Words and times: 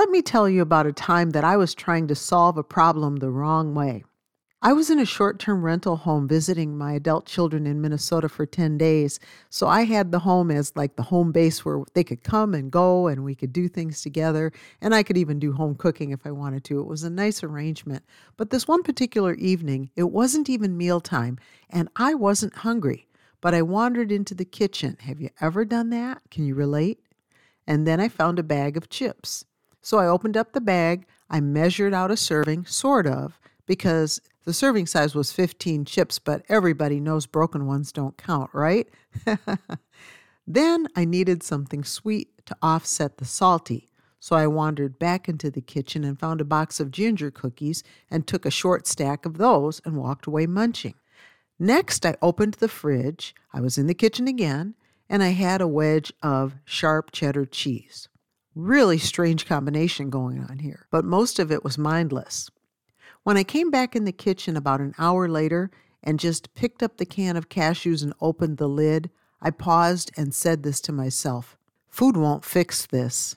Let 0.00 0.08
me 0.08 0.22
tell 0.22 0.48
you 0.48 0.62
about 0.62 0.86
a 0.86 0.94
time 0.94 1.32
that 1.32 1.44
I 1.44 1.58
was 1.58 1.74
trying 1.74 2.08
to 2.08 2.14
solve 2.14 2.56
a 2.56 2.62
problem 2.62 3.16
the 3.16 3.30
wrong 3.30 3.74
way. 3.74 4.02
I 4.62 4.72
was 4.72 4.88
in 4.88 4.98
a 4.98 5.04
short 5.04 5.38
term 5.38 5.62
rental 5.62 5.96
home 5.96 6.26
visiting 6.26 6.78
my 6.78 6.94
adult 6.94 7.26
children 7.26 7.66
in 7.66 7.82
Minnesota 7.82 8.30
for 8.30 8.46
10 8.46 8.78
days. 8.78 9.20
So 9.50 9.68
I 9.68 9.84
had 9.84 10.10
the 10.10 10.20
home 10.20 10.50
as 10.50 10.74
like 10.74 10.96
the 10.96 11.02
home 11.02 11.32
base 11.32 11.66
where 11.66 11.84
they 11.92 12.02
could 12.02 12.22
come 12.22 12.54
and 12.54 12.70
go 12.70 13.08
and 13.08 13.24
we 13.24 13.34
could 13.34 13.52
do 13.52 13.68
things 13.68 14.00
together. 14.00 14.52
And 14.80 14.94
I 14.94 15.02
could 15.02 15.18
even 15.18 15.38
do 15.38 15.52
home 15.52 15.74
cooking 15.74 16.12
if 16.12 16.24
I 16.24 16.30
wanted 16.30 16.64
to. 16.64 16.80
It 16.80 16.86
was 16.86 17.02
a 17.02 17.10
nice 17.10 17.42
arrangement. 17.42 18.02
But 18.38 18.48
this 18.48 18.66
one 18.66 18.82
particular 18.82 19.34
evening, 19.34 19.90
it 19.96 20.10
wasn't 20.10 20.48
even 20.48 20.78
mealtime 20.78 21.38
and 21.68 21.90
I 21.94 22.14
wasn't 22.14 22.54
hungry. 22.54 23.06
But 23.42 23.52
I 23.52 23.60
wandered 23.60 24.10
into 24.10 24.34
the 24.34 24.46
kitchen. 24.46 24.96
Have 25.00 25.20
you 25.20 25.28
ever 25.42 25.66
done 25.66 25.90
that? 25.90 26.22
Can 26.30 26.46
you 26.46 26.54
relate? 26.54 27.00
And 27.66 27.86
then 27.86 28.00
I 28.00 28.08
found 28.08 28.38
a 28.38 28.42
bag 28.42 28.78
of 28.78 28.88
chips. 28.88 29.44
So 29.82 29.98
I 29.98 30.06
opened 30.06 30.36
up 30.36 30.52
the 30.52 30.60
bag. 30.60 31.06
I 31.28 31.40
measured 31.40 31.94
out 31.94 32.10
a 32.10 32.16
serving, 32.16 32.66
sort 32.66 33.06
of, 33.06 33.38
because 33.66 34.20
the 34.44 34.52
serving 34.52 34.86
size 34.86 35.14
was 35.14 35.32
15 35.32 35.84
chips, 35.84 36.18
but 36.18 36.42
everybody 36.48 37.00
knows 37.00 37.26
broken 37.26 37.66
ones 37.66 37.92
don't 37.92 38.16
count, 38.16 38.50
right? 38.52 38.88
then 40.46 40.88
I 40.96 41.04
needed 41.04 41.42
something 41.42 41.84
sweet 41.84 42.44
to 42.46 42.56
offset 42.62 43.18
the 43.18 43.24
salty. 43.24 43.88
So 44.18 44.36
I 44.36 44.46
wandered 44.48 44.98
back 44.98 45.28
into 45.28 45.50
the 45.50 45.62
kitchen 45.62 46.04
and 46.04 46.18
found 46.18 46.40
a 46.40 46.44
box 46.44 46.78
of 46.78 46.90
ginger 46.90 47.30
cookies 47.30 47.82
and 48.10 48.26
took 48.26 48.44
a 48.44 48.50
short 48.50 48.86
stack 48.86 49.24
of 49.24 49.38
those 49.38 49.80
and 49.84 49.96
walked 49.96 50.26
away 50.26 50.46
munching. 50.46 50.94
Next, 51.58 52.04
I 52.04 52.16
opened 52.20 52.54
the 52.54 52.68
fridge. 52.68 53.34
I 53.52 53.60
was 53.60 53.78
in 53.78 53.86
the 53.86 53.94
kitchen 53.94 54.28
again, 54.28 54.74
and 55.08 55.22
I 55.22 55.28
had 55.28 55.60
a 55.60 55.68
wedge 55.68 56.12
of 56.22 56.54
sharp 56.64 57.12
cheddar 57.12 57.46
cheese. 57.46 58.08
Really 58.62 58.98
strange 58.98 59.46
combination 59.46 60.10
going 60.10 60.44
on 60.44 60.58
here, 60.58 60.86
but 60.90 61.02
most 61.02 61.38
of 61.38 61.50
it 61.50 61.64
was 61.64 61.78
mindless. 61.78 62.50
When 63.22 63.38
I 63.38 63.42
came 63.42 63.70
back 63.70 63.96
in 63.96 64.04
the 64.04 64.12
kitchen 64.12 64.54
about 64.54 64.82
an 64.82 64.94
hour 64.98 65.28
later 65.28 65.70
and 66.02 66.20
just 66.20 66.52
picked 66.54 66.82
up 66.82 66.98
the 66.98 67.06
can 67.06 67.38
of 67.38 67.48
cashews 67.48 68.02
and 68.02 68.12
opened 68.20 68.58
the 68.58 68.68
lid, 68.68 69.08
I 69.40 69.50
paused 69.50 70.10
and 70.14 70.34
said 70.34 70.62
this 70.62 70.78
to 70.82 70.92
myself 70.92 71.56
Food 71.88 72.18
won't 72.18 72.44
fix 72.44 72.84
this. 72.84 73.36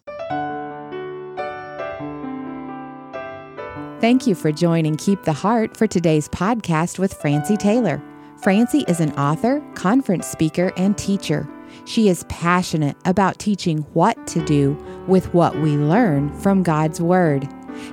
Thank 4.01 4.27
you 4.27 4.35
for 4.35 4.51
joining 4.51 4.97
Keep 4.97 5.23
the 5.23 5.31
Heart 5.31 5.77
for 5.77 5.87
today's 5.87 6.27
podcast 6.27 6.99
with 6.99 7.13
Francie 7.13 7.55
Taylor. 7.55 8.03
Francie 8.41 8.83
is 8.89 8.99
an 8.99 9.13
author, 9.13 9.63
conference 9.73 10.27
speaker, 10.27 10.73
and 10.75 10.97
teacher. 10.97 11.47
She 11.85 12.09
is 12.09 12.25
passionate 12.29 12.97
about 13.05 13.39
teaching 13.39 13.79
what 13.93 14.27
to 14.27 14.43
do 14.45 14.73
with 15.07 15.33
what 15.33 15.55
we 15.57 15.77
learn 15.77 16.31
from 16.39 16.63
God's 16.63 17.01
Word. 17.01 17.47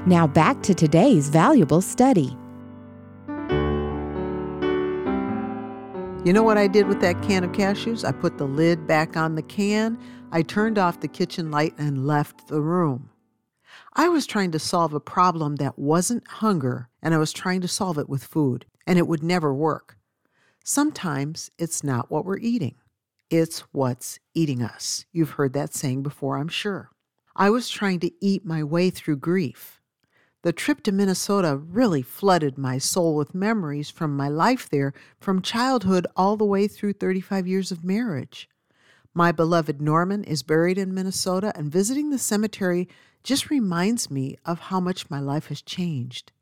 Now 0.07 0.27
back 0.27 0.63
to 0.63 0.75
today's 0.75 1.29
valuable 1.29 1.81
study. 1.81 2.37
You 6.23 6.35
know 6.35 6.43
what 6.43 6.59
I 6.59 6.67
did 6.67 6.87
with 6.87 7.01
that 7.01 7.23
can 7.23 7.45
of 7.45 7.53
cashews? 7.53 8.07
I 8.07 8.13
put 8.13 8.37
the 8.37 8.47
lid 8.47 8.87
back 8.87 9.17
on 9.17 9.37
the 9.37 9.43
can, 9.43 9.99
I 10.33 10.43
turned 10.43 10.77
off 10.77 11.01
the 11.01 11.09
kitchen 11.09 11.51
light, 11.51 11.75
and 11.79 12.07
left 12.07 12.49
the 12.49 12.61
room. 12.61 13.09
I 13.95 14.09
was 14.11 14.27
trying 14.27 14.51
to 14.53 14.59
solve 14.59 14.93
a 14.93 15.01
problem 15.01 15.57
that 15.57 15.79
wasn't 15.79 16.29
hunger, 16.29 16.91
and 17.03 17.15
I 17.15 17.19
was 17.19 17.33
trying 17.33 17.63
to 17.63 17.69
solve 17.69 17.99
it 17.99 18.09
with 18.09 18.23
food, 18.23 18.67
and 18.87 18.99
it 18.99 19.09
would 19.09 19.23
never 19.23 19.55
work. 19.55 19.97
Sometimes 20.63 21.51
it's 21.59 21.83
not 21.83 22.11
what 22.11 22.27
we're 22.27 22.39
eating, 22.39 22.75
it's 23.31 23.61
what's 23.73 24.19
eating 24.35 24.63
us. 24.63 25.07
You've 25.13 25.31
heard 25.31 25.53
that 25.53 25.73
saying 25.73 26.03
before, 26.03 26.37
I'm 26.37 26.49
sure. 26.49 26.91
I 27.37 27.49
was 27.49 27.69
trying 27.69 28.01
to 28.01 28.13
eat 28.21 28.45
my 28.45 28.63
way 28.65 28.91
through 28.91 29.19
grief. 29.19 29.81
The 30.43 30.53
trip 30.53 30.83
to 30.85 30.93
Minnesota 30.93 31.57
really 31.57 32.03
flooded 32.03 32.59
my 32.59 32.79
soul 32.79 33.15
with 33.15 33.35
memories 33.35 33.89
from 33.91 34.17
my 34.17 34.29
life 34.29 34.69
there, 34.69 34.93
from 35.21 35.43
childhood 35.43 36.07
all 36.17 36.37
the 36.37 36.45
way 36.45 36.67
through 36.67 36.95
35 36.95 37.47
years 37.47 37.71
of 37.71 37.85
marriage. 37.85 38.49
My 39.15 39.33
beloved 39.33 39.81
Norman 39.81 40.25
is 40.25 40.43
buried 40.43 40.79
in 40.79 40.95
Minnesota, 40.95 41.53
and 41.55 41.71
visiting 41.71 42.11
the 42.11 42.19
cemetery 42.19 42.89
just 43.23 43.51
reminds 43.51 44.11
me 44.11 44.39
of 44.45 44.61
how 44.61 44.81
much 44.81 45.11
my 45.11 45.21
life 45.21 45.47
has 45.47 45.63
changed. 45.63 46.33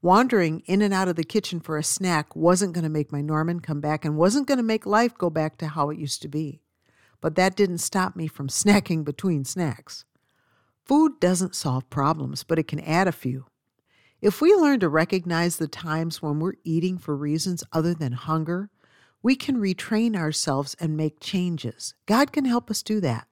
Wandering 0.00 0.62
in 0.66 0.80
and 0.80 0.94
out 0.94 1.08
of 1.08 1.16
the 1.16 1.24
kitchen 1.24 1.58
for 1.58 1.76
a 1.76 1.82
snack 1.82 2.36
wasn't 2.36 2.72
going 2.72 2.84
to 2.84 2.88
make 2.88 3.10
my 3.10 3.20
Norman 3.20 3.58
come 3.58 3.80
back 3.80 4.04
and 4.04 4.16
wasn't 4.16 4.46
going 4.46 4.58
to 4.58 4.64
make 4.64 4.86
life 4.86 5.18
go 5.18 5.28
back 5.28 5.58
to 5.58 5.66
how 5.66 5.90
it 5.90 5.98
used 5.98 6.22
to 6.22 6.28
be. 6.28 6.62
But 7.20 7.34
that 7.34 7.56
didn't 7.56 7.78
stop 7.78 8.14
me 8.14 8.28
from 8.28 8.48
snacking 8.48 9.04
between 9.04 9.44
snacks. 9.44 10.04
Food 10.84 11.18
doesn't 11.18 11.56
solve 11.56 11.90
problems, 11.90 12.44
but 12.44 12.60
it 12.60 12.68
can 12.68 12.80
add 12.80 13.08
a 13.08 13.12
few. 13.12 13.46
If 14.22 14.40
we 14.40 14.54
learn 14.54 14.80
to 14.80 14.88
recognize 14.88 15.56
the 15.56 15.68
times 15.68 16.22
when 16.22 16.38
we're 16.38 16.54
eating 16.64 16.96
for 16.96 17.16
reasons 17.16 17.64
other 17.72 17.92
than 17.92 18.12
hunger, 18.12 18.70
we 19.20 19.34
can 19.34 19.56
retrain 19.56 20.16
ourselves 20.16 20.76
and 20.80 20.96
make 20.96 21.20
changes. 21.20 21.94
God 22.06 22.32
can 22.32 22.44
help 22.44 22.70
us 22.70 22.82
do 22.84 23.00
that. 23.00 23.26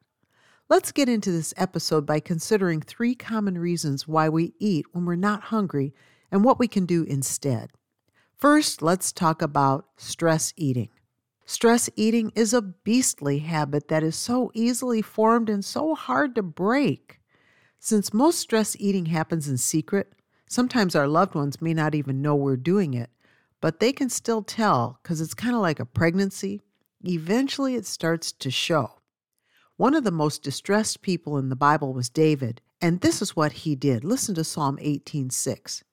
Let's 0.69 0.91
get 0.91 1.09
into 1.09 1.31
this 1.31 1.55
episode 1.57 2.07
by 2.07 2.19
considering 2.19 2.81
three 2.81 3.15
common 3.15 3.57
reasons 3.57 4.09
why 4.09 4.29
we 4.29 4.55
eat 4.59 4.87
when 4.93 5.05
we're 5.05 5.15
not 5.15 5.45
hungry 5.45 5.95
and 6.31 6.45
what 6.45 6.59
we 6.59 6.69
can 6.69 6.87
do 6.87 7.05
instead. 7.05 7.71
First, 8.37 8.83
let's 8.83 9.13
talk 9.13 9.41
about 9.41 9.87
stress 9.97 10.53
eating. 10.57 10.91
Stress 11.47 11.89
eating 11.97 12.33
is 12.35 12.53
a 12.53 12.61
beastly 12.61 13.39
habit 13.39 13.89
that 13.89 14.03
is 14.03 14.17
so 14.17 14.51
easily 14.53 15.01
formed 15.01 15.49
and 15.49 15.65
so 15.65 15.95
hard 15.95 16.35
to 16.35 16.43
break. 16.43 17.21
Since 17.79 18.13
most 18.13 18.41
stress 18.41 18.77
eating 18.81 19.07
happens 19.07 19.49
in 19.49 19.59
secret, 19.59 20.13
sometimes 20.49 20.97
our 20.97 21.07
loved 21.07 21.35
ones 21.35 21.63
may 21.63 21.73
not 21.73 21.95
even 21.95 22.21
know 22.21 22.35
we're 22.35 22.57
doing 22.57 22.95
it, 22.95 23.11
but 23.61 23.79
they 23.79 23.93
can 23.93 24.11
still 24.11 24.43
tell 24.43 24.99
because 25.03 25.21
it's 25.21 25.35
kind 25.35 25.55
of 25.55 25.63
like 25.63 25.79
a 25.79 25.87
pregnancy. 25.87 26.63
Eventually, 27.05 27.77
it 27.77 27.87
starts 27.87 28.33
to 28.33 28.51
show. 28.51 28.99
One 29.77 29.95
of 29.95 30.05
the 30.05 30.11
most 30.11 30.43
distressed 30.43 31.03
people 31.03 31.39
in 31.39 31.49
the 31.49 31.57
Bible 31.57 31.93
was 31.93 32.09
David, 32.09 32.61
and 32.81 33.01
this 33.01 33.23
is 33.23 33.37
what 33.37 33.53
he 33.53 33.77
did. 33.77 34.05
Listen 34.05 34.35
to 34.35 34.43
Psalm 34.43 34.79
18:6. 34.81 35.85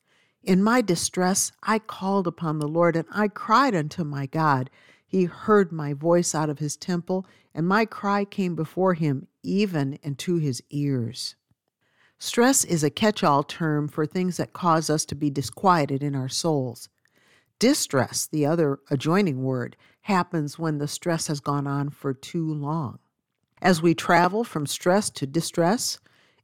In 0.44 0.62
my 0.62 0.82
distress, 0.82 1.54
I 1.64 1.80
called 1.80 2.28
upon 2.28 2.60
the 2.60 2.68
Lord, 2.68 2.98
and 2.98 3.08
I 3.12 3.30
cried 3.30 3.74
unto 3.74 4.04
my 4.04 4.26
God. 4.26 4.70
He 5.06 5.24
heard 5.24 5.72
my 5.72 5.94
voice 5.94 6.36
out 6.36 6.50
of 6.50 6.60
his 6.60 6.76
temple, 6.76 7.26
and 7.54 7.66
my 7.66 7.86
cry 7.86 8.26
came 8.26 8.54
before 8.54 8.94
him, 8.94 9.28
even 9.42 9.98
into 10.04 10.36
his 10.36 10.62
ears. 10.70 11.36
Stress 12.20 12.66
is 12.66 12.84
a 12.84 12.90
catch 12.90 13.24
all 13.24 13.44
term 13.44 13.88
for 13.88 14.06
things 14.06 14.36
that 14.36 14.52
cause 14.52 14.90
us 14.90 15.06
to 15.06 15.16
be 15.16 15.30
disquieted 15.30 16.04
in 16.04 16.14
our 16.14 16.30
souls. 16.30 16.90
Distress, 17.58 18.28
the 18.28 18.46
other 18.46 18.80
adjoining 18.92 19.44
word, 19.44 19.78
happens 20.02 20.60
when 20.60 20.78
the 20.78 20.88
stress 20.90 21.28
has 21.28 21.40
gone 21.40 21.68
on 21.68 21.90
for 21.90 22.14
too 22.14 22.54
long. 22.54 23.00
As 23.62 23.82
we 23.82 23.94
travel 23.94 24.44
from 24.44 24.66
stress 24.66 25.10
to 25.12 25.26
distress, 25.26 26.00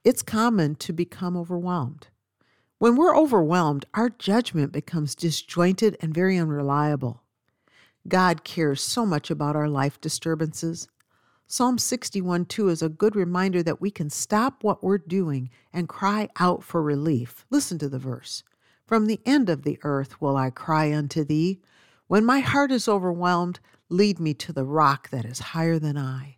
it's 0.06 0.22
common 0.22 0.76
to 0.76 0.94
become 0.94 1.36
overwhelmed. 1.36 2.08
When 2.80 2.96
we're 2.96 3.16
overwhelmed, 3.16 3.84
our 3.94 4.10
judgment 4.10 4.72
becomes 4.72 5.14
disjointed 5.14 5.98
and 6.00 6.14
very 6.14 6.38
unreliable. 6.38 7.24
God 8.08 8.46
cares 8.46 8.82
so 8.82 9.06
much 9.06 9.30
about 9.30 9.58
our 9.58 9.68
life 9.68 10.00
disturbances. 10.00 10.88
Psalm 11.46 11.78
61 11.78 12.46
2 12.46 12.70
is 12.70 12.82
a 12.82 12.88
good 12.88 13.18
reminder 13.18 13.62
that 13.64 13.82
we 13.82 13.92
can 13.92 14.10
stop 14.10 14.64
what 14.64 14.82
we're 14.82 14.98
doing 14.98 15.50
and 15.74 15.90
cry 15.90 16.30
out 16.40 16.64
for 16.64 16.82
relief. 16.82 17.46
Listen 17.50 17.78
to 17.80 17.90
the 17.90 18.00
verse 18.00 18.44
From 18.88 19.08
the 19.08 19.20
end 19.26 19.50
of 19.50 19.64
the 19.64 19.78
earth 19.84 20.22
will 20.22 20.38
I 20.38 20.50
cry 20.50 20.94
unto 20.94 21.26
thee. 21.26 21.60
When 22.08 22.24
my 22.24 22.40
heart 22.40 22.72
is 22.72 22.88
overwhelmed, 22.88 23.60
lead 23.90 24.22
me 24.22 24.34
to 24.36 24.54
the 24.54 24.64
rock 24.64 25.10
that 25.10 25.26
is 25.26 25.40
higher 25.40 25.80
than 25.80 25.98
I. 25.98 26.38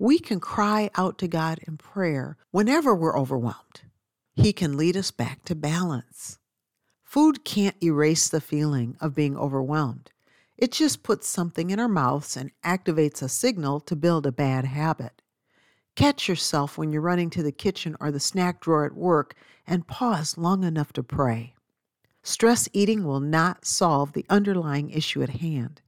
We 0.00 0.18
can 0.18 0.40
cry 0.40 0.90
out 0.96 1.16
to 1.18 1.28
God 1.28 1.60
in 1.68 1.76
prayer 1.76 2.36
whenever 2.50 2.92
we're 2.92 3.16
overwhelmed. 3.16 3.82
He 4.40 4.54
can 4.54 4.78
lead 4.78 4.96
us 4.96 5.10
back 5.10 5.44
to 5.44 5.54
balance. 5.54 6.38
Food 7.04 7.44
can't 7.44 7.76
erase 7.82 8.26
the 8.26 8.40
feeling 8.40 8.96
of 8.98 9.14
being 9.14 9.36
overwhelmed. 9.36 10.12
It 10.56 10.72
just 10.72 11.02
puts 11.02 11.28
something 11.28 11.68
in 11.68 11.78
our 11.78 11.88
mouths 11.88 12.38
and 12.38 12.50
activates 12.64 13.20
a 13.20 13.28
signal 13.28 13.80
to 13.80 13.94
build 13.94 14.24
a 14.24 14.32
bad 14.32 14.64
habit. 14.64 15.20
Catch 15.94 16.26
yourself 16.26 16.78
when 16.78 16.90
you're 16.90 17.02
running 17.02 17.28
to 17.30 17.42
the 17.42 17.52
kitchen 17.52 17.96
or 18.00 18.10
the 18.10 18.18
snack 18.18 18.62
drawer 18.62 18.86
at 18.86 18.94
work 18.94 19.34
and 19.66 19.86
pause 19.86 20.38
long 20.38 20.64
enough 20.64 20.94
to 20.94 21.02
pray. 21.02 21.54
Stress 22.22 22.66
eating 22.72 23.04
will 23.04 23.20
not 23.20 23.66
solve 23.66 24.14
the 24.14 24.24
underlying 24.30 24.88
issue 24.88 25.22
at 25.22 25.28
hand. 25.28 25.82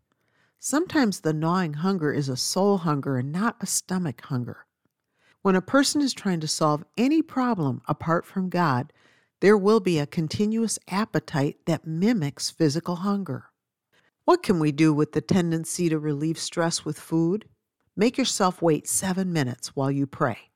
Sometimes 0.59 1.21
the 1.21 1.33
gnawing 1.33 1.73
hunger 1.73 2.13
is 2.13 2.29
a 2.29 2.37
soul 2.37 2.79
hunger 2.79 3.17
and 3.17 3.33
not 3.33 3.57
a 3.63 3.67
stomach 3.67 4.21
hunger. 4.27 4.67
When 5.43 5.57
a 5.57 5.61
person 5.61 6.01
is 6.01 6.15
trying 6.15 6.39
to 6.41 6.49
solve 6.49 6.85
any 6.97 7.21
problem 7.21 7.83
apart 7.89 8.25
from 8.25 8.49
God, 8.49 8.93
there 9.41 9.57
will 9.57 9.81
be 9.81 9.99
a 9.99 10.07
continuous 10.07 10.79
appetite 10.89 11.57
that 11.67 11.85
mimics 11.85 12.49
physical 12.49 12.97
hunger. 12.97 13.47
What 14.25 14.45
can 14.45 14.61
we 14.61 14.71
do 14.71 14.95
with 14.95 15.13
the 15.13 15.21
tendency 15.21 15.89
to 15.89 15.99
relieve 15.99 16.39
stress 16.39 16.85
with 16.85 16.97
food? 16.97 17.47
Make 17.97 18.17
yourself 18.17 18.63
wait 18.63 18.87
seven 18.87 19.33
minutes 19.33 19.75
while 19.75 19.91
you 19.91 20.07
pray. 20.07 20.53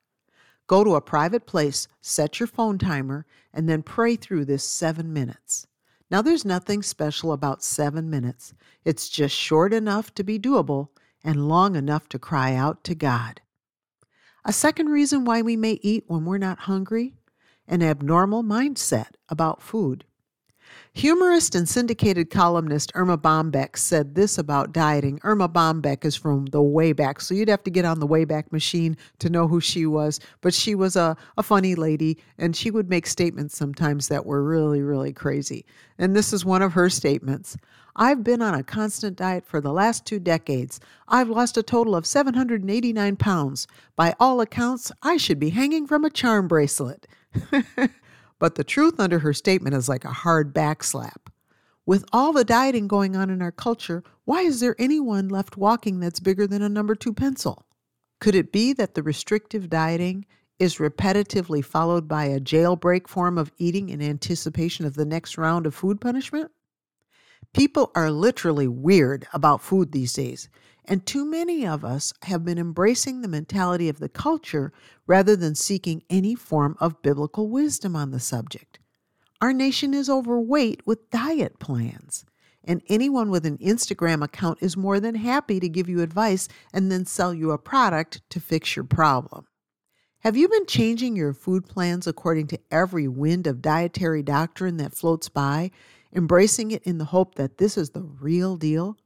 Go 0.69 0.85
to 0.85 0.95
a 0.95 1.01
private 1.01 1.47
place, 1.47 1.89
set 2.01 2.39
your 2.39 2.47
phone 2.47 2.79
timer, 2.79 3.27
and 3.53 3.69
then 3.69 3.83
pray 3.83 4.15
through 4.15 4.45
this 4.45 4.63
seven 4.63 5.13
minutes. 5.13 5.67
Now, 6.13 6.23
there's 6.23 6.45
nothing 6.45 6.85
special 6.85 7.33
about 7.33 7.65
seven 7.65 8.09
minutes. 8.09 8.55
It's 8.85 9.09
just 9.09 9.35
short 9.35 9.75
enough 9.75 10.15
to 10.15 10.23
be 10.23 10.39
doable 10.39 10.91
and 11.25 11.49
long 11.49 11.75
enough 11.75 12.09
to 12.11 12.21
cry 12.21 12.55
out 12.55 12.85
to 12.85 12.95
God. 12.95 13.41
A 14.49 14.53
second 14.53 14.91
reason 14.91 15.25
why 15.25 15.43
we 15.43 15.57
may 15.57 15.81
eat 15.83 16.05
when 16.07 16.25
we're 16.25 16.39
not 16.39 16.61
hungry 16.61 17.15
an 17.67 17.83
abnormal 17.83 18.45
mindset 18.45 19.09
about 19.29 19.61
food. 19.61 20.05
Humorist 20.95 21.55
and 21.55 21.69
syndicated 21.69 22.31
columnist 22.31 22.91
Erma 22.95 23.19
Bombeck 23.19 23.77
said 23.77 24.15
this 24.15 24.39
about 24.39 24.73
dieting. 24.73 25.21
Erma 25.25 25.49
Bombeck 25.49 26.05
is 26.05 26.17
from 26.17 26.47
the 26.47 26.63
Wayback, 26.63 27.21
so 27.21 27.35
you'd 27.35 27.49
have 27.49 27.63
to 27.65 27.71
get 27.71 27.85
on 27.85 28.01
the 28.01 28.07
Wayback 28.07 28.51
machine 28.51 28.97
to 29.19 29.29
know 29.29 29.47
who 29.47 29.61
she 29.61 29.85
was. 29.85 30.21
But 30.41 30.55
she 30.55 30.75
was 30.75 30.97
a, 30.97 31.17
a 31.37 31.43
funny 31.43 31.75
lady, 31.75 32.19
and 32.39 32.57
she 32.57 32.71
would 32.71 32.89
make 32.89 33.07
statements 33.07 33.57
sometimes 33.57 34.09
that 34.09 34.25
were 34.25 34.43
really, 34.43 34.81
really 34.81 35.13
crazy. 35.13 35.67
And 35.99 36.17
this 36.17 36.33
is 36.33 36.45
one 36.45 36.63
of 36.63 36.73
her 36.73 36.89
statements 36.89 37.57
I've 37.99 38.23
been 38.23 38.43
on 38.43 38.55
a 38.55 38.63
constant 38.63 39.17
diet 39.17 39.47
for 39.47 39.61
the 39.61 39.73
last 39.73 40.05
two 40.05 40.19
decades. 40.19 40.81
I've 41.09 41.31
lost 41.31 41.57
a 41.57 41.63
total 41.63 41.97
of 41.97 42.07
789 42.07 43.17
pounds. 43.17 43.67
By 43.97 44.15
all 44.21 44.41
accounts, 44.43 44.93
I 45.03 45.17
should 45.17 45.39
be 45.39 45.51
hanging 45.51 45.87
from 45.87 46.05
a 46.05 46.11
charm 46.11 46.47
bracelet. 46.47 47.07
But 48.39 48.57
the 48.57 48.65
truth 48.65 49.01
under 49.01 49.21
her 49.21 49.33
statement 49.33 49.75
is 49.75 49.89
like 49.89 50.05
a 50.05 50.13
hard 50.13 50.55
backslap. 50.55 51.29
With 51.87 52.05
all 52.13 52.33
the 52.33 52.45
dieting 52.45 52.89
going 52.89 53.17
on 53.17 53.31
in 53.31 53.41
our 53.41 53.53
culture, 53.53 54.03
why 54.25 54.43
is 54.43 54.61
there 54.61 54.75
anyone 54.79 55.29
left 55.29 55.57
walking 55.57 56.01
that's 56.01 56.21
bigger 56.21 56.47
than 56.47 56.61
a 56.61 56.69
number 56.69 56.95
two 56.95 57.13
pencil? 57.13 57.65
Could 58.21 58.35
it 58.35 58.53
be 58.53 58.73
that 58.73 58.95
the 58.95 59.03
restrictive 59.03 59.69
dieting 59.71 60.27
is 60.59 60.77
repetitively 60.77 61.65
followed 61.65 62.09
by 62.09 62.25
a 62.25 62.41
jailbreak 62.41 63.07
form 63.07 63.39
of 63.39 63.53
eating 63.59 63.89
in 63.89 64.03
anticipation 64.03 64.85
of 64.85 64.95
the 64.95 65.05
next 65.05 65.39
round 65.39 65.67
of 65.67 65.75
food 65.75 66.01
punishment? 66.01 66.51
People 67.53 67.93
are 67.95 68.11
literally 68.11 68.67
weird 68.67 69.27
about 69.33 69.63
food 69.63 69.93
these 69.93 70.13
days, 70.13 70.49
and 70.89 71.05
too 71.05 71.25
many 71.25 71.67
of 71.67 71.85
us 71.85 72.13
have 72.23 72.45
been 72.45 72.59
embracing 72.59 73.21
the 73.21 73.29
mentality 73.29 73.89
of 73.89 73.99
the 73.99 74.09
culture 74.09 74.73
rather 75.07 75.37
than 75.37 75.55
seeking 75.55 76.03
any 76.09 76.35
form 76.35 76.77
of 76.81 77.03
biblical 77.03 77.49
wisdom 77.49 77.97
on 77.97 78.11
the 78.11 78.21
subject. 78.21 78.79
Our 79.41 79.53
nation 79.53 79.93
is 79.93 80.09
overweight 80.09 80.87
with 80.87 81.11
diet 81.11 81.59
plans, 81.59 82.25
and 82.65 82.83
anyone 82.89 83.31
with 83.31 83.45
an 83.45 83.59
Instagram 83.59 84.25
account 84.25 84.59
is 84.63 84.77
more 84.77 84.99
than 84.99 85.15
happy 85.15 85.61
to 85.61 85.69
give 85.69 85.89
you 85.89 86.01
advice 86.01 86.49
and 86.73 86.91
then 86.91 87.05
sell 87.05 87.35
you 87.35 87.51
a 87.51 87.59
product 87.59 88.23
to 88.31 88.41
fix 88.41 88.77
your 88.77 88.85
problem. 88.85 89.47
Have 90.21 90.37
you 90.37 90.49
been 90.49 90.67
changing 90.67 91.15
your 91.15 91.33
food 91.33 91.69
plans 91.69 92.07
according 92.07 92.49
to 92.49 92.59
every 92.71 93.07
wind 93.07 93.47
of 93.47 93.63
dietary 93.63 94.23
doctrine 94.23 94.77
that 94.79 94.95
floats 94.95 95.29
by, 95.29 95.71
embracing 96.13 96.71
it 96.71 96.83
in 96.85 96.99
the 96.99 97.05
hope 97.05 97.35
that 97.37 97.59
this 97.59 97.77
is 97.77 97.91
the 97.91 98.03
real 98.03 98.57
deal? 98.57 98.97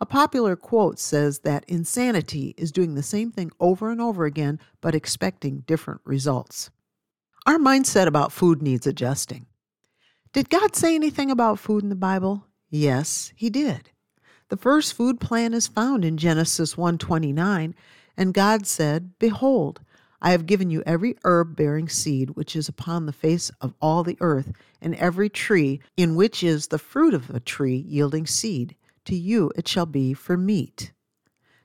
A 0.00 0.06
popular 0.06 0.54
quote 0.54 0.98
says 0.98 1.40
that 1.40 1.64
insanity 1.66 2.54
is 2.56 2.70
doing 2.70 2.94
the 2.94 3.02
same 3.02 3.32
thing 3.32 3.50
over 3.58 3.90
and 3.90 4.00
over 4.00 4.24
again, 4.24 4.60
but 4.80 4.94
expecting 4.94 5.64
different 5.66 6.00
results. 6.04 6.70
Our 7.46 7.58
mindset 7.58 8.06
about 8.06 8.30
food 8.30 8.62
needs 8.62 8.86
adjusting. 8.86 9.46
Did 10.32 10.50
God 10.50 10.76
say 10.76 10.94
anything 10.94 11.30
about 11.30 11.58
food 11.58 11.82
in 11.82 11.88
the 11.88 11.96
Bible? 11.96 12.46
Yes, 12.70 13.32
he 13.34 13.50
did. 13.50 13.90
The 14.50 14.56
first 14.56 14.94
food 14.94 15.20
plan 15.20 15.52
is 15.52 15.66
found 15.66 16.04
in 16.04 16.16
Genesis 16.16 16.76
1:29, 16.76 17.74
and 18.16 18.34
God 18.34 18.66
said, 18.66 19.18
"Behold, 19.18 19.80
I 20.20 20.30
have 20.30 20.46
given 20.46 20.70
you 20.70 20.82
every 20.86 21.16
herb 21.24 21.56
bearing 21.56 21.88
seed 21.88 22.30
which 22.30 22.54
is 22.54 22.68
upon 22.68 23.06
the 23.06 23.12
face 23.12 23.50
of 23.60 23.74
all 23.80 24.04
the 24.04 24.16
earth, 24.20 24.52
and 24.80 24.94
every 24.94 25.28
tree 25.28 25.80
in 25.96 26.16
which 26.16 26.42
is 26.42 26.68
the 26.68 26.78
fruit 26.78 27.14
of 27.14 27.30
a 27.30 27.40
tree 27.40 27.76
yielding 27.76 28.26
seed 28.26 28.76
to 29.08 29.16
you 29.16 29.50
it 29.56 29.68
shall 29.68 29.86
be 29.86 30.14
for 30.14 30.36
meat. 30.36 30.92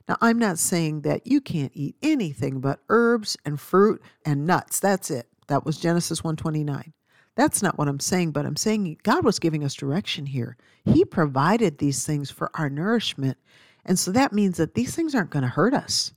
Now, 0.08 0.18
I'm 0.20 0.38
not 0.38 0.60
saying 0.60 1.02
that 1.02 1.28
you 1.28 1.40
can't 1.40 1.72
eat 1.74 1.96
anything 2.02 2.60
but 2.60 2.82
herbs 2.90 3.38
and 3.46 3.60
fruit 3.60 4.02
and 4.26 4.46
nuts. 4.46 4.80
That's 4.80 5.10
it. 5.10 5.28
That 5.48 5.66
was 5.66 5.78
Genesis 5.78 6.24
129. 6.24 6.94
That's 7.36 7.64
not 7.64 7.78
what 7.78 7.88
I'm 7.88 8.00
saying, 8.00 8.32
but 8.32 8.46
I'm 8.46 8.58
saying 8.58 8.98
God 9.04 9.24
was 9.24 9.40
giving 9.40 9.64
us 9.64 9.74
direction 9.74 10.26
here. 10.26 10.58
He 10.86 11.06
provided 11.06 11.78
these 11.78 12.06
things 12.06 12.30
for 12.30 12.52
our 12.56 12.70
nourishment. 12.70 13.38
And 13.86 13.98
so 13.98 14.12
that 14.12 14.34
means 14.34 14.58
that 14.58 14.76
these 14.76 14.96
things 14.96 15.16
aren't 15.16 15.32
going 15.32 15.44
to 15.44 15.50
hurt 15.50 15.74
us. 15.74 16.14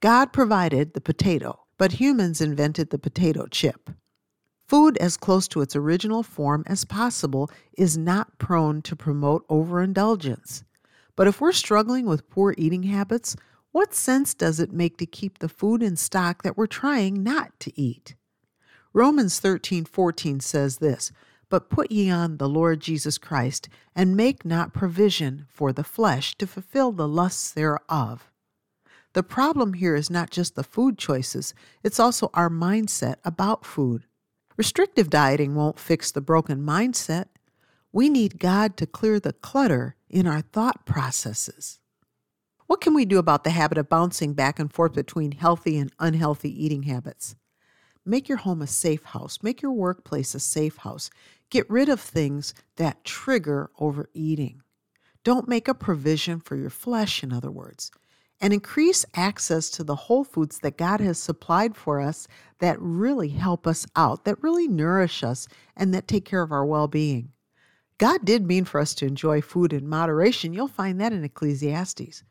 God 0.00 0.32
provided 0.32 0.92
the 0.92 1.00
potato, 1.00 1.60
but 1.78 1.92
humans 1.92 2.40
invented 2.40 2.90
the 2.90 2.98
potato 2.98 3.46
chip. 3.46 3.90
Food 4.66 4.96
as 4.96 5.16
close 5.18 5.46
to 5.48 5.60
its 5.60 5.76
original 5.76 6.22
form 6.22 6.64
as 6.66 6.84
possible 6.84 7.50
is 7.76 7.98
not 7.98 8.38
prone 8.38 8.80
to 8.82 8.96
promote 8.96 9.44
overindulgence. 9.50 10.64
But 11.16 11.26
if 11.26 11.40
we're 11.40 11.52
struggling 11.52 12.06
with 12.06 12.30
poor 12.30 12.54
eating 12.56 12.84
habits, 12.84 13.36
what 13.72 13.92
sense 13.92 14.34
does 14.34 14.60
it 14.60 14.72
make 14.72 14.96
to 14.98 15.06
keep 15.06 15.38
the 15.38 15.48
food 15.48 15.82
in 15.82 15.96
stock 15.96 16.42
that 16.42 16.56
we're 16.56 16.66
trying 16.66 17.22
not 17.22 17.58
to 17.60 17.78
eat? 17.78 18.14
Romans 18.92 19.38
13:14 19.38 20.40
says 20.40 20.78
this, 20.78 21.12
"But 21.50 21.68
put 21.68 21.90
ye 21.92 22.08
on 22.08 22.38
the 22.38 22.48
Lord 22.48 22.80
Jesus 22.80 23.18
Christ, 23.18 23.68
and 23.94 24.16
make 24.16 24.44
not 24.44 24.72
provision 24.72 25.46
for 25.48 25.72
the 25.72 25.84
flesh 25.84 26.36
to 26.38 26.46
fulfill 26.46 26.92
the 26.92 27.08
lusts 27.08 27.50
thereof." 27.50 28.30
The 29.12 29.22
problem 29.22 29.74
here 29.74 29.94
is 29.94 30.08
not 30.08 30.30
just 30.30 30.54
the 30.54 30.64
food 30.64 30.96
choices, 30.96 31.52
it's 31.82 32.00
also 32.00 32.30
our 32.32 32.48
mindset 32.48 33.16
about 33.24 33.66
food. 33.66 34.06
Restrictive 34.56 35.10
dieting 35.10 35.56
won't 35.56 35.80
fix 35.80 36.12
the 36.12 36.20
broken 36.20 36.64
mindset. 36.64 37.26
We 37.92 38.08
need 38.08 38.38
God 38.38 38.76
to 38.76 38.86
clear 38.86 39.18
the 39.18 39.32
clutter 39.32 39.96
in 40.08 40.28
our 40.28 40.42
thought 40.42 40.86
processes. 40.86 41.80
What 42.66 42.80
can 42.80 42.94
we 42.94 43.04
do 43.04 43.18
about 43.18 43.42
the 43.42 43.50
habit 43.50 43.78
of 43.78 43.88
bouncing 43.88 44.32
back 44.32 44.60
and 44.60 44.72
forth 44.72 44.94
between 44.94 45.32
healthy 45.32 45.76
and 45.76 45.92
unhealthy 45.98 46.64
eating 46.64 46.84
habits? 46.84 47.34
Make 48.06 48.28
your 48.28 48.38
home 48.38 48.62
a 48.62 48.66
safe 48.68 49.02
house. 49.02 49.40
Make 49.42 49.60
your 49.60 49.72
workplace 49.72 50.34
a 50.34 50.40
safe 50.40 50.78
house. 50.78 51.10
Get 51.50 51.68
rid 51.68 51.88
of 51.88 52.00
things 52.00 52.54
that 52.76 53.04
trigger 53.04 53.70
overeating. 53.80 54.62
Don't 55.24 55.48
make 55.48 55.66
a 55.66 55.74
provision 55.74 56.38
for 56.38 56.54
your 56.54 56.70
flesh, 56.70 57.22
in 57.22 57.32
other 57.32 57.50
words 57.50 57.90
and 58.44 58.52
increase 58.52 59.06
access 59.14 59.70
to 59.70 59.82
the 59.82 59.94
whole 59.96 60.22
foods 60.22 60.58
that 60.58 60.76
God 60.76 61.00
has 61.00 61.16
supplied 61.16 61.74
for 61.74 61.98
us 61.98 62.28
that 62.58 62.76
really 62.78 63.30
help 63.30 63.66
us 63.66 63.86
out, 63.96 64.26
that 64.26 64.42
really 64.42 64.68
nourish 64.68 65.24
us, 65.24 65.48
and 65.74 65.94
that 65.94 66.06
take 66.06 66.26
care 66.26 66.42
of 66.42 66.52
our 66.52 66.66
well 66.66 66.86
being. 66.86 67.32
God 67.96 68.22
did 68.22 68.46
mean 68.46 68.66
for 68.66 68.82
us 68.82 68.92
to 68.96 69.06
enjoy 69.06 69.40
food 69.40 69.72
in 69.72 69.88
moderation. 69.88 70.52
You'll 70.52 70.68
find 70.68 71.00
that 71.00 71.14
in 71.14 71.24
Ecclesiastes. 71.24 72.22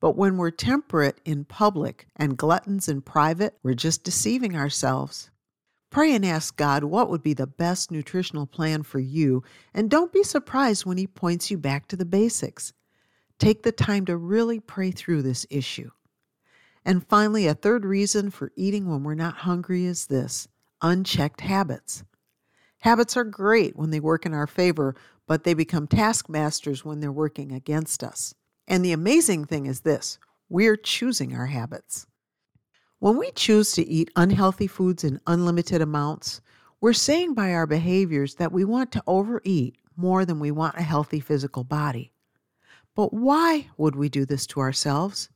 But 0.00 0.16
when 0.16 0.38
we're 0.38 0.50
temperate 0.50 1.20
in 1.26 1.44
public 1.44 2.06
and 2.16 2.38
gluttons 2.38 2.88
in 2.88 3.02
private, 3.02 3.58
we're 3.62 3.74
just 3.74 4.02
deceiving 4.02 4.56
ourselves. 4.56 5.30
Pray 5.90 6.14
and 6.14 6.24
ask 6.24 6.56
God 6.56 6.84
what 6.84 7.10
would 7.10 7.22
be 7.22 7.34
the 7.34 7.46
best 7.46 7.90
nutritional 7.90 8.46
plan 8.46 8.82
for 8.82 8.98
you, 8.98 9.42
and 9.74 9.90
don't 9.90 10.10
be 10.10 10.22
surprised 10.22 10.86
when 10.86 10.96
He 10.96 11.06
points 11.06 11.50
you 11.50 11.58
back 11.58 11.86
to 11.88 11.96
the 11.96 12.06
basics. 12.06 12.72
Take 13.40 13.62
the 13.62 13.72
time 13.72 14.04
to 14.04 14.18
really 14.18 14.60
pray 14.60 14.90
through 14.90 15.22
this 15.22 15.46
issue. 15.48 15.90
And 16.84 17.06
finally, 17.06 17.46
a 17.46 17.54
third 17.54 17.86
reason 17.86 18.30
for 18.30 18.52
eating 18.54 18.86
when 18.86 19.02
we're 19.02 19.14
not 19.14 19.38
hungry 19.38 19.86
is 19.86 20.06
this 20.06 20.46
unchecked 20.82 21.40
habits. 21.40 22.04
Habits 22.80 23.16
are 23.16 23.24
great 23.24 23.76
when 23.76 23.90
they 23.90 23.98
work 23.98 24.26
in 24.26 24.34
our 24.34 24.46
favor, 24.46 24.94
but 25.26 25.44
they 25.44 25.54
become 25.54 25.86
taskmasters 25.86 26.84
when 26.84 27.00
they're 27.00 27.10
working 27.10 27.50
against 27.50 28.04
us. 28.04 28.34
And 28.68 28.84
the 28.84 28.92
amazing 28.92 29.46
thing 29.46 29.64
is 29.64 29.80
this 29.80 30.18
we're 30.50 30.76
choosing 30.76 31.34
our 31.34 31.46
habits. 31.46 32.06
When 32.98 33.16
we 33.16 33.30
choose 33.30 33.72
to 33.72 33.88
eat 33.88 34.10
unhealthy 34.16 34.66
foods 34.66 35.02
in 35.02 35.18
unlimited 35.26 35.80
amounts, 35.80 36.42
we're 36.82 36.92
saying 36.92 37.32
by 37.32 37.54
our 37.54 37.66
behaviors 37.66 38.34
that 38.34 38.52
we 38.52 38.64
want 38.64 38.92
to 38.92 39.02
overeat 39.06 39.78
more 39.96 40.26
than 40.26 40.40
we 40.40 40.50
want 40.50 40.76
a 40.76 40.82
healthy 40.82 41.20
physical 41.20 41.64
body. 41.64 42.12
But 42.94 43.14
why 43.14 43.68
would 43.76 43.96
we 43.96 44.08
do 44.08 44.24
this 44.24 44.46
to 44.48 44.60
ourselves? 44.60 45.28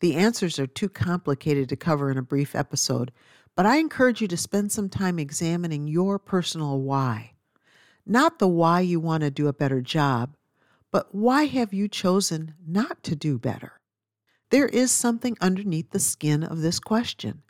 The 0.00 0.16
answers 0.16 0.58
are 0.58 0.66
too 0.66 0.88
complicated 0.88 1.68
to 1.68 1.76
cover 1.76 2.10
in 2.10 2.18
a 2.18 2.22
brief 2.22 2.54
episode, 2.54 3.12
but 3.56 3.64
I 3.64 3.76
encourage 3.76 4.20
you 4.20 4.28
to 4.28 4.36
spend 4.36 4.72
some 4.72 4.88
time 4.88 5.18
examining 5.18 5.86
your 5.86 6.18
personal 6.18 6.80
why. 6.80 7.32
Not 8.04 8.38
the 8.38 8.48
why 8.48 8.80
you 8.80 9.00
want 9.00 9.22
to 9.22 9.30
do 9.30 9.48
a 9.48 9.52
better 9.52 9.80
job, 9.80 10.36
but 10.90 11.14
why 11.14 11.46
have 11.46 11.72
you 11.72 11.88
chosen 11.88 12.54
not 12.66 13.02
to 13.04 13.16
do 13.16 13.38
better? 13.38 13.80
There 14.50 14.68
is 14.68 14.90
something 14.90 15.36
underneath 15.40 15.90
the 15.90 15.98
skin 15.98 16.44
of 16.44 16.60
this 16.60 16.78
question. 16.78 17.42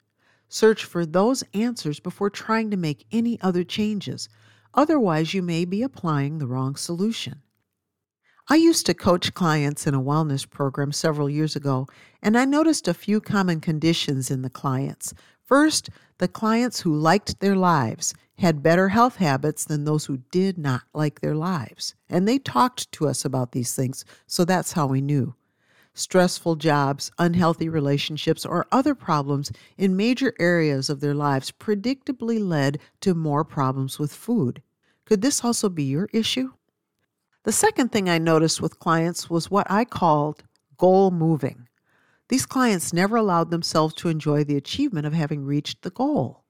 Search 0.48 0.84
for 0.84 1.04
those 1.04 1.42
answers 1.52 1.98
before 1.98 2.30
trying 2.30 2.70
to 2.70 2.76
make 2.76 3.06
any 3.10 3.40
other 3.40 3.64
changes. 3.64 4.28
Otherwise, 4.74 5.34
you 5.34 5.42
may 5.42 5.64
be 5.64 5.82
applying 5.82 6.38
the 6.38 6.46
wrong 6.46 6.76
solution. 6.76 7.42
I 8.46 8.56
used 8.56 8.84
to 8.86 8.94
coach 8.94 9.32
clients 9.32 9.86
in 9.86 9.94
a 9.94 10.02
wellness 10.02 10.48
program 10.48 10.92
several 10.92 11.30
years 11.30 11.56
ago, 11.56 11.86
and 12.20 12.36
I 12.36 12.44
noticed 12.44 12.86
a 12.86 12.92
few 12.92 13.18
common 13.18 13.58
conditions 13.58 14.30
in 14.30 14.42
the 14.42 14.50
clients. 14.50 15.14
First, 15.42 15.88
the 16.18 16.28
clients 16.28 16.80
who 16.80 16.94
liked 16.94 17.40
their 17.40 17.56
lives 17.56 18.12
had 18.38 18.62
better 18.62 18.90
health 18.90 19.16
habits 19.16 19.64
than 19.64 19.84
those 19.84 20.04
who 20.04 20.18
did 20.30 20.58
not 20.58 20.82
like 20.92 21.20
their 21.20 21.34
lives. 21.34 21.94
And 22.10 22.28
they 22.28 22.38
talked 22.38 22.92
to 22.92 23.08
us 23.08 23.24
about 23.24 23.52
these 23.52 23.74
things, 23.74 24.04
so 24.26 24.44
that's 24.44 24.72
how 24.72 24.88
we 24.88 25.00
knew. 25.00 25.34
Stressful 25.94 26.56
jobs, 26.56 27.10
unhealthy 27.18 27.70
relationships, 27.70 28.44
or 28.44 28.66
other 28.70 28.94
problems 28.94 29.52
in 29.78 29.96
major 29.96 30.34
areas 30.38 30.90
of 30.90 31.00
their 31.00 31.14
lives 31.14 31.50
predictably 31.50 32.46
led 32.46 32.78
to 33.00 33.14
more 33.14 33.42
problems 33.42 33.98
with 33.98 34.12
food. 34.12 34.60
Could 35.06 35.22
this 35.22 35.42
also 35.42 35.70
be 35.70 35.84
your 35.84 36.10
issue? 36.12 36.50
The 37.44 37.52
second 37.52 37.92
thing 37.92 38.08
I 38.08 38.16
noticed 38.16 38.62
with 38.62 38.78
clients 38.78 39.28
was 39.28 39.50
what 39.50 39.70
I 39.70 39.84
called 39.84 40.44
goal 40.78 41.10
moving. 41.10 41.68
These 42.28 42.46
clients 42.46 42.92
never 42.94 43.16
allowed 43.16 43.50
themselves 43.50 43.94
to 43.96 44.08
enjoy 44.08 44.44
the 44.44 44.56
achievement 44.56 45.06
of 45.06 45.12
having 45.12 45.44
reached 45.44 45.82
the 45.82 45.90
goal. 45.90 46.44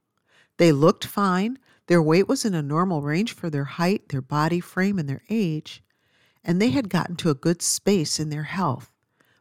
They 0.57 0.71
looked 0.71 1.05
fine, 1.05 1.59
their 1.89 2.01
weight 2.01 2.29
was 2.29 2.45
in 2.45 2.55
a 2.55 2.63
normal 2.63 3.03
range 3.03 3.33
for 3.33 3.51
their 3.51 3.65
height, 3.65 4.09
their 4.11 4.23
body 4.23 4.61
frame, 4.61 5.01
and 5.01 5.09
their 5.09 5.23
age, 5.29 5.83
and 6.45 6.63
they 6.63 6.71
had 6.71 6.89
gotten 6.89 7.17
to 7.17 7.31
a 7.31 7.35
good 7.35 7.61
space 7.61 8.21
in 8.21 8.31
their 8.31 8.45
health. 8.45 8.93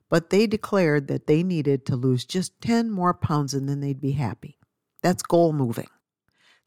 But 0.10 0.32
they 0.32 0.48
declared 0.48 1.08
that 1.08 1.28
they 1.28 1.44
needed 1.44 1.86
to 1.86 1.96
lose 1.96 2.26
just 2.26 2.60
10 2.62 2.90
more 2.90 3.14
pounds 3.14 3.54
and 3.54 3.70
then 3.70 3.80
they'd 3.80 4.02
be 4.02 4.12
happy. 4.14 4.58
That's 5.04 5.22
goal 5.22 5.54
moving. 5.54 5.90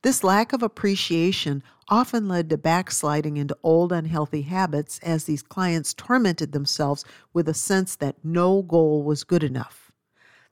This 0.03 0.23
lack 0.23 0.53
of 0.53 0.63
appreciation 0.63 1.65
often 1.89 2.29
led 2.29 2.51
to 2.51 2.59
backsliding 2.59 3.37
into 3.37 3.57
old 3.63 3.93
unhealthy 3.93 4.43
habits 4.43 4.99
as 5.03 5.25
these 5.25 5.43
clients 5.43 5.95
tormented 5.95 6.53
themselves 6.53 7.05
with 7.33 7.49
a 7.49 7.55
sense 7.55 7.97
that 7.97 8.17
no 8.25 8.63
goal 8.63 9.03
was 9.03 9.25
good 9.25 9.45
enough. 9.45 9.93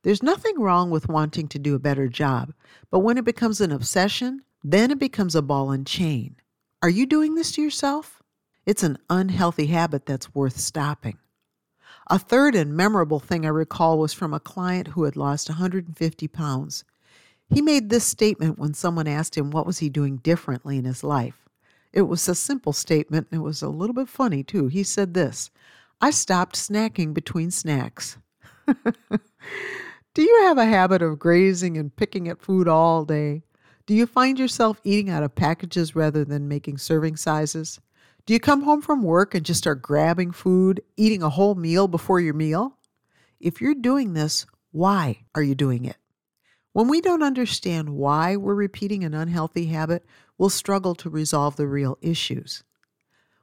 There's 0.03 0.23
nothing 0.23 0.61
wrong 0.61 0.91
with 0.91 1.09
wanting 1.09 1.49
to 1.49 1.59
do 1.59 1.75
a 1.75 1.79
better 1.79 2.09
job, 2.09 2.53
but 2.91 3.01
when 3.01 3.17
it 3.17 3.25
becomes 3.25 3.61
an 3.61 3.73
obsession, 3.73 4.43
then 4.63 4.91
it 4.91 4.99
becomes 4.99 5.35
a 5.35 5.43
ball 5.43 5.71
and 5.71 5.87
chain. 5.87 6.37
Are 6.83 6.91
you 6.91 7.07
doing 7.07 7.35
this 7.35 7.53
to 7.53 7.63
yourself? 7.63 8.23
It's 8.67 8.83
an 8.83 8.99
unhealthy 9.09 9.67
habit 9.67 10.07
that's 10.07 10.35
worth 10.35 10.59
stopping. 10.59 11.19
A 12.11 12.19
third 12.19 12.55
and 12.55 12.77
memorable 12.77 13.19
thing 13.19 13.47
I 13.47 13.49
recall 13.49 13.99
was 13.99 14.13
from 14.13 14.35
a 14.35 14.41
client 14.41 14.89
who 14.89 15.05
had 15.05 15.17
lost 15.17 15.49
150 15.49 16.29
pounds. 16.29 16.85
He 17.51 17.61
made 17.63 17.91
this 17.91 18.05
statement 18.05 18.59
when 18.59 18.75
someone 18.75 19.07
asked 19.07 19.37
him 19.37 19.51
what 19.51 19.67
was 19.67 19.79
he 19.79 19.89
doing 19.89 20.17
differently 20.19 20.79
in 20.79 20.85
his 20.85 21.05
life. 21.05 21.49
It 21.93 22.03
was 22.03 22.29
a 22.29 22.35
simple 22.35 22.73
statement 22.73 23.29
and 23.31 23.41
it 23.41 23.45
was 23.45 23.63
a 23.63 23.69
little 23.69 23.95
bit 23.95 24.09
funny 24.09 24.43
too. 24.43 24.67
He 24.67 24.83
said 24.83 25.15
this, 25.15 25.51
I 26.01 26.11
stopped 26.11 26.57
snacking 26.57 27.15
between 27.15 27.51
snacks. 27.51 28.19
Do 28.67 30.23
you 30.23 30.43
have 30.43 30.59
a 30.59 30.65
habit 30.65 31.03
of 31.03 31.19
grazing 31.19 31.77
and 31.77 31.95
picking 31.95 32.29
at 32.29 32.41
food 32.41 32.69
all 32.69 33.05
day? 33.05 33.43
Do 33.87 33.95
you 33.95 34.07
find 34.07 34.39
yourself 34.39 34.81
eating 34.83 35.11
out 35.11 35.23
of 35.23 35.35
packages 35.35 35.95
rather 35.95 36.25
than 36.25 36.49
making 36.49 36.79
serving 36.79 37.17
sizes? 37.17 37.81
Do 38.27 38.33
you 38.33 38.41
come 38.41 38.63
home 38.63 38.81
from 38.81 39.03
work 39.03 39.35
and 39.35 39.45
just 39.45 39.59
start 39.59 39.83
grabbing 39.83 40.33
food, 40.33 40.83
eating 40.97 41.23
a 41.23 41.29
whole 41.29 41.55
meal 41.55 41.89
before 41.89 42.21
your 42.21 42.33
meal? 42.33 42.79
If 43.39 43.61
you're 43.61 43.75
doing 43.75 44.15
this, 44.15 44.47
why 44.73 45.25
are 45.35 45.43
you 45.43 45.55
doing 45.55 45.85
it? 45.85 45.97
When 46.75 46.89
we 46.89 47.01
don't 47.01 47.23
understand 47.23 47.91
why 47.91 48.35
we're 48.35 48.57
repeating 48.57 49.05
an 49.05 49.15
unhealthy 49.15 49.67
habit, 49.67 50.05
we'll 50.37 50.51
struggle 50.51 50.97
to 50.97 51.09
resolve 51.09 51.55
the 51.55 51.69
real 51.69 51.97
issues. 52.03 52.65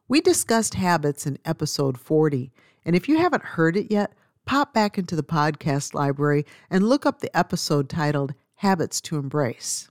We 0.10 0.20
discussed 0.20 0.74
habits 0.74 1.26
in 1.26 1.40
episode 1.46 1.98
40, 1.98 2.52
and 2.84 2.94
if 2.94 3.08
you 3.08 3.20
haven't 3.20 3.56
heard 3.56 3.78
it 3.78 3.90
yet, 3.90 4.12
pop 4.46 4.74
back 4.74 4.98
into 4.98 5.16
the 5.16 5.24
podcast 5.24 5.94
library 5.94 6.46
and 6.70 6.90
look 6.90 7.06
up 7.06 7.22
the 7.22 7.36
episode 7.36 7.88
titled 7.88 8.34
Habits 8.56 9.00
to 9.00 9.16
Embrace. 9.16 9.90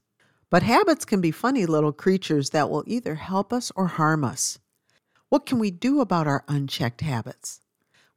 But 0.51 0.63
habits 0.63 1.07
can 1.07 1.23
be 1.23 1.31
funny 1.31 1.65
little 1.65 1.95
creatures 1.95 2.51
that 2.51 2.69
will 2.69 2.85
either 2.87 3.15
help 3.15 3.55
us 3.55 3.73
or 3.75 3.87
harm 3.87 4.23
us. 4.23 4.59
What 5.31 5.47
can 5.47 5.59
we 5.59 5.71
do 5.71 6.03
about 6.03 6.27
our 6.27 6.45
unchecked 6.47 7.01
habits? 7.01 7.63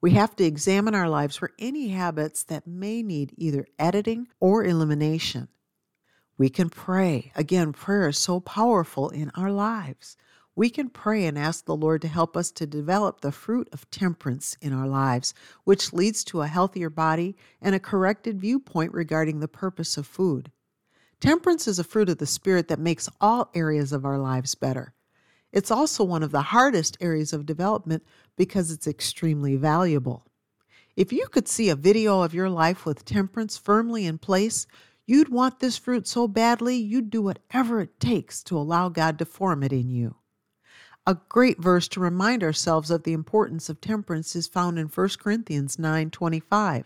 We 0.03 0.11
have 0.11 0.35
to 0.35 0.43
examine 0.43 0.95
our 0.95 1.07
lives 1.07 1.37
for 1.37 1.51
any 1.57 1.87
habits 1.87 2.43
that 2.43 2.67
may 2.67 3.01
need 3.01 3.33
either 3.37 3.65
editing 3.79 4.27
or 4.41 4.65
elimination. 4.65 5.47
We 6.37 6.49
can 6.49 6.69
pray. 6.69 7.31
Again, 7.37 7.71
prayer 7.71 8.09
is 8.09 8.17
so 8.17 8.41
powerful 8.41 9.07
in 9.07 9.31
our 9.33 9.49
lives. 9.49 10.17
We 10.57 10.69
can 10.69 10.89
pray 10.89 11.25
and 11.25 11.39
ask 11.39 11.63
the 11.63 11.73
Lord 11.77 12.01
to 12.01 12.09
help 12.09 12.35
us 12.35 12.51
to 12.51 12.67
develop 12.67 13.21
the 13.21 13.31
fruit 13.31 13.69
of 13.71 13.89
temperance 13.91 14.57
in 14.59 14.73
our 14.73 14.89
lives, 14.89 15.33
which 15.63 15.93
leads 15.93 16.25
to 16.25 16.41
a 16.41 16.47
healthier 16.47 16.89
body 16.89 17.37
and 17.61 17.73
a 17.73 17.79
corrected 17.79 18.41
viewpoint 18.41 18.91
regarding 18.91 19.39
the 19.39 19.47
purpose 19.47 19.95
of 19.95 20.05
food. 20.05 20.51
Temperance 21.21 21.65
is 21.65 21.79
a 21.79 21.83
fruit 21.85 22.09
of 22.09 22.17
the 22.17 22.25
Spirit 22.25 22.67
that 22.67 22.77
makes 22.77 23.07
all 23.21 23.49
areas 23.55 23.93
of 23.93 24.03
our 24.03 24.17
lives 24.17 24.53
better. 24.53 24.93
It's 25.53 25.71
also 25.71 26.03
one 26.03 26.23
of 26.23 26.31
the 26.31 26.41
hardest 26.41 26.97
areas 26.99 27.31
of 27.31 27.45
development 27.45 28.03
because 28.35 28.71
it's 28.71 28.87
extremely 28.87 29.55
valuable. 29.55 30.25
If 30.97 31.13
you 31.13 31.27
could 31.27 31.47
see 31.47 31.69
a 31.69 31.75
video 31.75 32.21
of 32.21 32.33
your 32.33 32.49
life 32.49 32.85
with 32.85 33.05
temperance 33.05 33.57
firmly 33.57 34.05
in 34.05 34.17
place, 34.17 34.67
you'd 35.05 35.29
want 35.29 35.59
this 35.59 35.77
fruit 35.77 36.07
so 36.07 36.27
badly 36.27 36.75
you'd 36.75 37.09
do 37.09 37.21
whatever 37.21 37.79
it 37.79 37.99
takes 37.99 38.43
to 38.43 38.57
allow 38.57 38.89
God 38.89 39.17
to 39.19 39.25
form 39.25 39.63
it 39.63 39.71
in 39.71 39.89
you. 39.89 40.15
A 41.05 41.17
great 41.29 41.61
verse 41.61 41.87
to 41.89 41.99
remind 41.99 42.43
ourselves 42.43 42.89
of 42.89 43.03
the 43.03 43.13
importance 43.13 43.69
of 43.69 43.79
temperance 43.79 44.35
is 44.35 44.47
found 44.47 44.79
in 44.79 44.87
1 44.87 45.19
Corinthians 45.19 45.77
9:25 45.77 46.85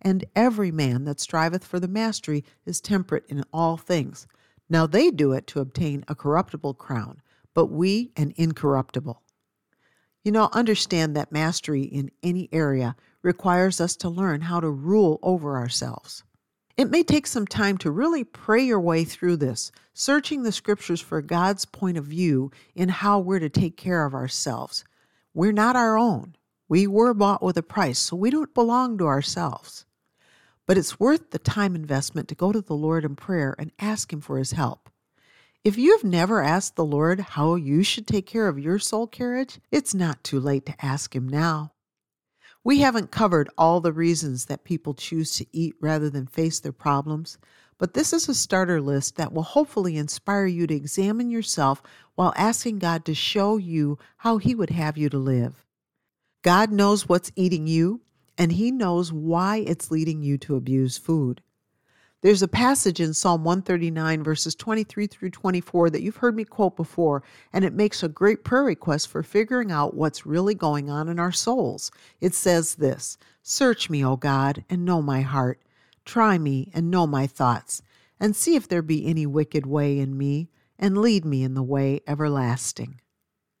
and 0.00 0.24
every 0.36 0.70
man 0.70 1.04
that 1.04 1.20
striveth 1.20 1.64
for 1.64 1.80
the 1.80 1.88
mastery 1.88 2.44
is 2.64 2.80
temperate 2.80 3.24
in 3.28 3.44
all 3.52 3.76
things. 3.76 4.26
Now 4.68 4.86
they 4.86 5.10
do 5.10 5.32
it 5.32 5.46
to 5.48 5.60
obtain 5.60 6.04
a 6.06 6.14
corruptible 6.14 6.74
crown, 6.74 7.22
but 7.54 7.66
we 7.66 8.12
an 8.16 8.32
incorruptible. 8.36 9.22
You 10.24 10.32
know, 10.32 10.48
understand 10.52 11.16
that 11.16 11.32
mastery 11.32 11.82
in 11.82 12.10
any 12.22 12.48
area 12.52 12.96
requires 13.22 13.80
us 13.80 13.96
to 13.96 14.08
learn 14.08 14.42
how 14.42 14.60
to 14.60 14.70
rule 14.70 15.18
over 15.22 15.56
ourselves. 15.56 16.22
It 16.76 16.90
may 16.90 17.02
take 17.02 17.26
some 17.26 17.46
time 17.46 17.76
to 17.78 17.90
really 17.90 18.22
pray 18.22 18.62
your 18.62 18.78
way 18.78 19.04
through 19.04 19.38
this, 19.38 19.72
searching 19.94 20.42
the 20.42 20.52
scriptures 20.52 21.00
for 21.00 21.20
God's 21.20 21.64
point 21.64 21.98
of 21.98 22.04
view 22.04 22.52
in 22.74 22.88
how 22.88 23.18
we're 23.18 23.40
to 23.40 23.48
take 23.48 23.76
care 23.76 24.04
of 24.04 24.14
ourselves. 24.14 24.84
We're 25.34 25.52
not 25.52 25.74
our 25.74 25.98
own. 25.98 26.36
We 26.68 26.86
were 26.86 27.14
bought 27.14 27.42
with 27.42 27.56
a 27.56 27.62
price, 27.62 27.98
so 27.98 28.14
we 28.14 28.30
don't 28.30 28.54
belong 28.54 28.98
to 28.98 29.06
ourselves. 29.06 29.86
But 30.66 30.78
it's 30.78 31.00
worth 31.00 31.30
the 31.30 31.38
time 31.38 31.74
investment 31.74 32.28
to 32.28 32.34
go 32.34 32.52
to 32.52 32.60
the 32.60 32.74
Lord 32.74 33.04
in 33.04 33.16
prayer 33.16 33.56
and 33.58 33.72
ask 33.78 34.12
Him 34.12 34.20
for 34.20 34.38
His 34.38 34.52
help. 34.52 34.90
If 35.64 35.76
you've 35.76 36.04
never 36.04 36.40
asked 36.40 36.76
the 36.76 36.84
Lord 36.84 37.18
how 37.20 37.56
you 37.56 37.82
should 37.82 38.06
take 38.06 38.26
care 38.26 38.46
of 38.46 38.60
your 38.60 38.78
soul 38.78 39.08
carriage, 39.08 39.58
it's 39.72 39.92
not 39.92 40.22
too 40.22 40.38
late 40.38 40.64
to 40.66 40.84
ask 40.84 41.16
Him 41.16 41.28
now. 41.28 41.72
We 42.62 42.78
haven't 42.78 43.10
covered 43.10 43.50
all 43.58 43.80
the 43.80 43.92
reasons 43.92 44.46
that 44.46 44.64
people 44.64 44.94
choose 44.94 45.36
to 45.36 45.46
eat 45.52 45.74
rather 45.80 46.10
than 46.10 46.26
face 46.26 46.60
their 46.60 46.72
problems, 46.72 47.38
but 47.76 47.94
this 47.94 48.12
is 48.12 48.28
a 48.28 48.34
starter 48.34 48.80
list 48.80 49.16
that 49.16 49.32
will 49.32 49.42
hopefully 49.42 49.96
inspire 49.96 50.46
you 50.46 50.66
to 50.68 50.74
examine 50.74 51.28
yourself 51.28 51.82
while 52.14 52.32
asking 52.36 52.78
God 52.78 53.04
to 53.06 53.14
show 53.14 53.56
you 53.56 53.98
how 54.18 54.38
He 54.38 54.54
would 54.54 54.70
have 54.70 54.96
you 54.96 55.08
to 55.08 55.18
live. 55.18 55.64
God 56.42 56.70
knows 56.70 57.08
what's 57.08 57.32
eating 57.34 57.66
you, 57.66 58.00
and 58.36 58.52
He 58.52 58.70
knows 58.70 59.12
why 59.12 59.56
it's 59.58 59.90
leading 59.90 60.22
you 60.22 60.38
to 60.38 60.54
abuse 60.54 60.98
food. 60.98 61.42
There's 62.20 62.42
a 62.42 62.48
passage 62.48 62.98
in 62.98 63.14
Psalm 63.14 63.44
139, 63.44 64.24
verses 64.24 64.56
23 64.56 65.06
through 65.06 65.30
24, 65.30 65.90
that 65.90 66.02
you've 66.02 66.16
heard 66.16 66.34
me 66.34 66.42
quote 66.42 66.74
before, 66.74 67.22
and 67.52 67.64
it 67.64 67.72
makes 67.72 68.02
a 68.02 68.08
great 68.08 68.42
prayer 68.42 68.64
request 68.64 69.06
for 69.06 69.22
figuring 69.22 69.70
out 69.70 69.94
what's 69.94 70.26
really 70.26 70.56
going 70.56 70.90
on 70.90 71.08
in 71.08 71.20
our 71.20 71.30
souls. 71.30 71.92
It 72.20 72.34
says 72.34 72.74
this 72.74 73.18
Search 73.44 73.88
me, 73.88 74.04
O 74.04 74.16
God, 74.16 74.64
and 74.68 74.84
know 74.84 75.00
my 75.00 75.20
heart. 75.20 75.62
Try 76.04 76.38
me 76.38 76.72
and 76.74 76.90
know 76.90 77.06
my 77.06 77.28
thoughts, 77.28 77.82
and 78.18 78.34
see 78.34 78.56
if 78.56 78.66
there 78.66 78.82
be 78.82 79.06
any 79.06 79.24
wicked 79.24 79.64
way 79.64 80.00
in 80.00 80.18
me, 80.18 80.48
and 80.76 80.98
lead 80.98 81.24
me 81.24 81.44
in 81.44 81.54
the 81.54 81.62
way 81.62 82.00
everlasting. 82.08 83.00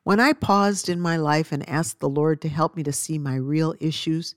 When 0.02 0.18
I 0.18 0.32
paused 0.32 0.88
in 0.88 1.00
my 1.00 1.16
life 1.16 1.52
and 1.52 1.68
asked 1.68 2.00
the 2.00 2.08
Lord 2.08 2.40
to 2.40 2.48
help 2.48 2.74
me 2.74 2.82
to 2.82 2.92
see 2.92 3.18
my 3.18 3.36
real 3.36 3.76
issues, 3.78 4.34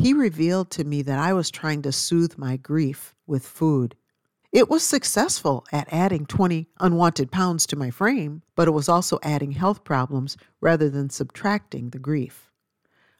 he 0.00 0.14
revealed 0.14 0.70
to 0.70 0.82
me 0.82 1.02
that 1.02 1.18
I 1.18 1.34
was 1.34 1.50
trying 1.50 1.82
to 1.82 1.92
soothe 1.92 2.38
my 2.38 2.56
grief 2.56 3.14
with 3.26 3.44
food. 3.44 3.94
It 4.50 4.70
was 4.70 4.82
successful 4.82 5.66
at 5.72 5.92
adding 5.92 6.24
20 6.24 6.68
unwanted 6.80 7.30
pounds 7.30 7.66
to 7.66 7.76
my 7.76 7.90
frame, 7.90 8.40
but 8.54 8.66
it 8.66 8.70
was 8.70 8.88
also 8.88 9.18
adding 9.22 9.52
health 9.52 9.84
problems 9.84 10.38
rather 10.58 10.88
than 10.88 11.10
subtracting 11.10 11.90
the 11.90 11.98
grief. 11.98 12.50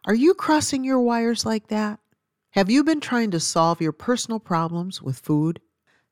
Are 0.06 0.14
you 0.14 0.32
crossing 0.32 0.82
your 0.82 1.00
wires 1.02 1.44
like 1.44 1.68
that? 1.68 2.00
Have 2.52 2.70
you 2.70 2.82
been 2.82 3.00
trying 3.00 3.30
to 3.32 3.40
solve 3.40 3.82
your 3.82 3.92
personal 3.92 4.40
problems 4.40 5.02
with 5.02 5.18
food? 5.18 5.60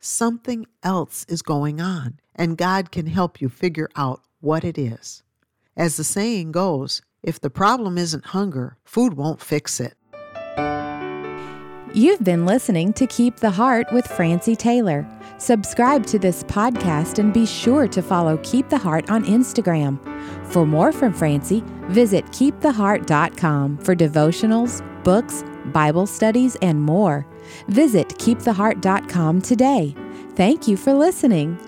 Something 0.00 0.66
else 0.82 1.25
is 1.30 1.40
going 1.40 1.80
on, 1.80 2.20
and 2.34 2.58
God 2.58 2.92
can 2.92 3.06
help 3.06 3.40
you 3.40 3.48
figure 3.48 3.88
out 3.96 4.20
what 4.40 4.64
it 4.64 4.76
is. 4.76 5.22
As 5.78 5.96
the 5.96 6.04
saying 6.04 6.52
goes, 6.52 7.00
if 7.22 7.40
the 7.40 7.48
problem 7.48 7.96
isn't 7.96 8.26
hunger, 8.26 8.76
food 8.84 9.14
won't 9.14 9.40
fix 9.40 9.80
it. 9.80 9.94
You've 11.95 12.23
been 12.23 12.45
listening 12.45 12.92
to 12.95 13.07
Keep 13.07 13.37
the 13.37 13.50
Heart 13.50 13.92
with 13.92 14.07
Francie 14.07 14.54
Taylor. 14.54 15.07
Subscribe 15.38 16.04
to 16.07 16.18
this 16.18 16.42
podcast 16.45 17.18
and 17.18 17.33
be 17.33 17.47
sure 17.47 17.88
to 17.88 18.02
follow 18.02 18.37
Keep 18.42 18.68
the 18.68 18.76
Heart 18.76 19.09
on 19.09 19.25
Instagram. 19.25 19.99
For 20.47 20.66
more 20.66 20.92
from 20.92 21.14
Francie, 21.14 21.64
visit 21.87 22.26
keeptheheart.com 22.26 23.78
for 23.78 23.97
devotionals, 23.97 24.83
books, 25.02 25.42
Bible 25.66 26.07
studies, 26.07 26.57
and 26.57 26.83
more. 26.83 27.26
Visit 27.68 28.09
keeptheheart.com 28.11 29.40
today. 29.40 29.95
Thank 30.35 30.68
you 30.68 30.76
for 30.76 30.92
listening. 30.92 31.59